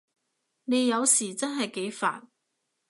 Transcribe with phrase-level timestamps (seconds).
[0.63, 2.23] 你有時真係幾煩